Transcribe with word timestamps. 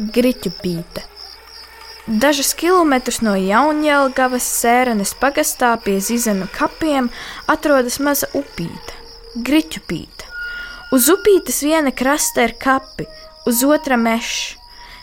Griķupīte. 0.00 1.02
Dažus 2.08 2.54
kilometrus 2.56 3.18
no 3.20 3.34
Jaunjēlgavas 3.36 4.46
sēranes 4.62 5.12
pagastā 5.20 5.74
pie 5.84 5.98
Zizenu 6.00 6.46
kapiem 6.54 7.10
atrodas 7.44 7.98
maza 8.00 8.30
upīte- 8.32 8.96
Griķupīte. 9.46 10.24
Uz 10.96 11.10
upītes 11.12 11.60
viena 11.60 11.92
krasta 11.92 12.42
ir 12.48 12.56
kapi, 12.56 13.04
uz 13.44 13.62
otra 13.64 14.00
mežs. 14.00 14.56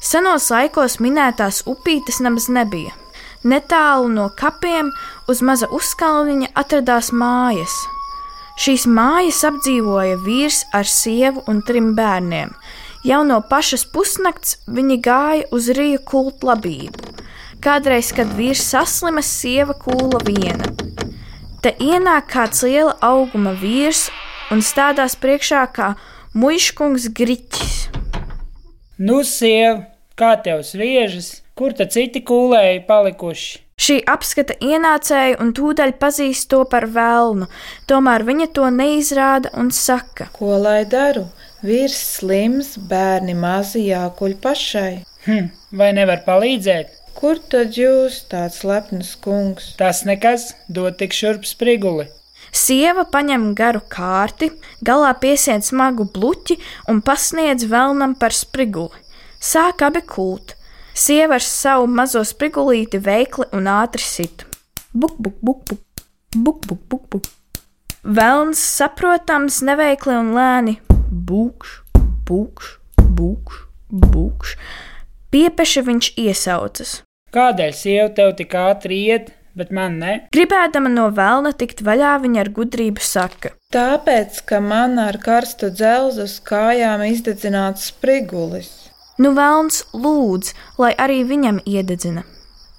Senos 0.00 0.50
laikos 0.54 1.00
minētās 1.02 1.64
upītes 1.66 2.20
nemaz 2.20 2.46
nebija. 2.48 2.94
Netālu 3.42 4.08
no 4.08 4.30
kapiem 4.30 4.92
uz 5.28 5.42
maza 5.42 5.66
uzkalniņa 5.66 6.54
atradās 6.54 7.10
mājas. 7.10 7.74
Šīs 8.56 8.86
mājas 8.86 9.42
apdzīvoja 9.42 10.16
vīrs 10.22 10.64
ar 10.72 10.84
sievu 10.84 11.42
un 11.48 11.62
trim 11.62 11.96
bērniem. 11.96 12.54
Jau 13.06 13.20
no 13.22 13.36
pašas 13.38 13.84
pusnakts 13.86 14.56
viņi 14.66 14.96
gāja 14.98 15.44
uz 15.54 15.68
rīju 15.76 16.00
kult 16.10 16.42
labību. 16.42 17.12
Kādreiz, 17.62 18.08
kad 18.10 18.32
vīrs 18.34 18.64
saslima, 18.66 19.22
sieva 19.22 19.76
kūla 19.78 20.18
viena. 20.26 20.66
Te 21.62 21.70
ienāk 21.78 22.26
kāds 22.32 22.64
liela 22.66 22.96
auguma 23.06 23.52
vīrs 23.60 24.08
un 24.50 24.58
stādās 24.58 25.14
priekšā 25.22 25.62
kā 25.76 25.92
muškungs 26.34 27.06
griķis. 27.14 27.76
Nu, 28.98 29.20
siev, 29.22 29.84
kā 30.18 30.34
tev 30.42 30.66
sviežas, 30.66 31.44
kur 31.54 31.78
tad 31.78 31.94
citi 31.94 32.24
kūlēji 32.26 32.82
palikuši? 32.90 33.62
Šī 33.76 34.00
apskata 34.08 34.56
ienācēju 34.58 35.38
un 35.44 35.54
tūdaļ 35.54 35.94
pazīst 36.00 36.48
to 36.50 36.64
par 36.66 36.88
velnu, 36.90 37.46
tomēr 37.86 38.26
viņa 38.26 38.50
to 38.56 38.66
neizrāda 38.72 39.54
un 39.60 39.68
saka: 39.70 40.30
Ko 40.34 40.56
lai 40.58 40.80
daru? 40.88 41.28
Vīrs 41.66 41.96
slims, 42.20 42.76
bērni 42.78 43.32
mazi 43.34 43.88
jākuļ 43.88 44.36
pašai. 44.42 45.00
Hm, 45.24 45.48
vai 45.74 45.88
nevar 45.96 46.20
palīdzēt? 46.22 46.92
Kur 47.16 47.40
tad 47.50 47.74
jūs, 47.74 48.20
tāds 48.30 48.60
lepns 48.62 49.16
kungs? 49.24 49.72
Tas 49.80 50.04
nekas, 50.06 50.52
dod 50.68 51.00
tik 51.00 51.16
šurp 51.16 51.48
spriguli. 51.48 52.06
Sieva 52.54 53.02
paņem 53.10 53.48
garu 53.58 53.80
kārti, 53.90 54.52
galā 54.86 55.10
piesien 55.18 55.64
smagu 55.64 56.06
bluķi 56.14 56.60
un 56.92 57.02
pasniedz 57.02 57.66
vēlnam 57.72 58.14
par 58.20 58.36
spriguli. 58.36 59.02
Sāk 59.42 59.82
abi 59.88 60.04
kult. 60.06 60.54
Sieva 60.94 61.40
ar 61.40 61.44
savu 61.44 61.90
mazo 61.90 62.22
sprigulīti 62.22 63.02
veikli 63.02 63.50
un 63.56 63.66
ātri 63.66 64.06
sit. 64.06 64.46
Buk, 64.94 65.18
buk, 65.18 65.40
buk, 65.42 65.66
buk, 65.66 66.04
buk, 66.36 66.62
buk, 66.68 66.86
buk, 66.86 67.08
buk. 67.10 67.32
Velns 68.06 68.62
saprotams, 68.62 69.64
neveikli 69.66 70.14
un 70.14 70.36
lēni. 70.36 70.78
Būkš, 71.06 71.72
būkš, 72.26 72.70
būkš, 72.98 73.58
būkš. 73.94 74.54
Piepeši 75.30 75.82
viņš 75.86 76.08
iesaucas. 76.18 76.94
Kādēļ 77.30 77.74
sieva 77.78 78.08
tev 78.16 78.32
tik 78.40 78.56
ātri 78.58 78.98
iet, 79.06 79.30
bet 79.54 79.70
man 79.70 80.00
ne? 80.02 80.16
Gribēdama 80.34 80.90
no 80.90 81.06
velna 81.14 81.52
tikt 81.54 81.84
vaļā, 81.86 82.16
viņa 82.24 82.42
ar 82.42 82.50
gudrību 82.58 83.06
saka: 83.06 83.54
Tāpēc, 83.70 84.42
ka 84.50 84.58
man 84.58 84.98
ar 84.98 85.20
karstu 85.22 85.70
dzelzu 85.70 86.26
uz 86.26 86.36
kājām 86.42 87.06
izdedzināts 87.06 87.86
sprigulis. 87.92 88.72
Nu, 89.22 89.30
velns 89.38 89.84
lūdz, 89.94 90.52
lai 90.82 90.92
arī 90.98 91.22
viņam 91.24 91.62
iededzina. 91.64 92.26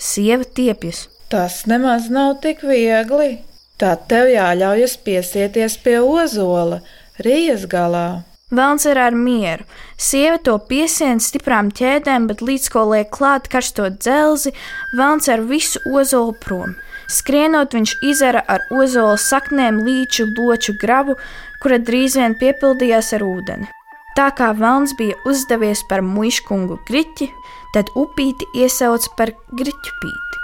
Sieva 0.00 0.48
tiepjas. 0.48 1.10
Tas 1.28 1.66
nemaz 1.68 2.08
nav 2.08 2.38
tik 2.40 2.64
viegli. 2.64 3.42
Tad 3.76 4.08
tev 4.08 4.32
jāļaujas 4.32 4.96
piesieties 5.04 5.76
pie 5.84 5.98
ozola, 6.00 6.80
rījas 7.22 7.68
galā. 7.70 8.24
Velns 8.54 8.84
ir 8.86 8.98
ar 9.00 9.14
mieru. 9.16 9.64
Sieva 9.98 10.38
to 10.38 10.54
piesien 10.68 11.20
stiprām 11.22 11.70
ķēdēm, 11.74 12.28
bet 12.30 12.42
līdz 12.44 12.68
ko 12.70 12.84
liek 12.92 13.10
klāt 13.14 13.48
karsto 13.50 13.88
dzelzi, 13.90 14.52
velns 14.98 15.30
ar 15.32 15.42
visu 15.48 15.80
ozolu 15.90 16.36
prom. 16.44 16.76
Skrienot, 17.10 17.74
viņš 17.74 17.96
izara 18.04 18.44
ar 18.48 18.62
ozola 18.72 19.16
saknēm 19.20 19.82
līču 19.86 20.28
loču 20.36 20.76
grabu, 20.80 21.16
kura 21.62 21.80
drīz 21.80 22.18
vien 22.20 22.36
piepildījās 22.40 23.12
ar 23.16 23.26
ūdeni. 23.26 23.68
Tā 24.14 24.28
kā 24.38 24.52
velns 24.54 24.94
bija 24.98 25.18
uzdevies 25.26 25.82
par 25.90 26.04
muškungu 26.06 26.78
griķi, 26.86 27.30
tad 27.74 27.90
upīti 27.98 28.46
iesauca 28.62 29.16
par 29.18 29.34
griķupīti. 29.50 30.43